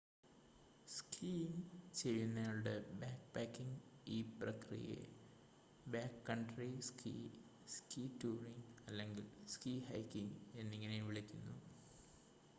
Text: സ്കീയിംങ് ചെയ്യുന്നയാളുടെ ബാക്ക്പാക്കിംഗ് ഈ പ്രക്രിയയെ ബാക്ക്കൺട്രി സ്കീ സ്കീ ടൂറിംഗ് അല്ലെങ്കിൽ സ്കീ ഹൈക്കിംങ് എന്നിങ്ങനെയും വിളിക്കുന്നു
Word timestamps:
സ്കീയിംങ് 0.87 1.65
ചെയ്യുന്നയാളുടെ 1.95 2.73
ബാക്ക്പാക്കിംഗ് 2.93 3.75
ഈ 4.07 4.21
പ്രക്രിയയെ 4.39 5.03
ബാക്ക്കൺട്രി 5.85 6.69
സ്കീ 6.81 7.13
സ്കീ 7.67 8.07
ടൂറിംഗ് 8.23 8.65
അല്ലെങ്കിൽ 8.87 9.27
സ്കീ 9.47 9.79
ഹൈക്കിംങ് 9.89 10.33
എന്നിങ്ങനെയും 10.55 11.07
വിളിക്കുന്നു 11.07 11.55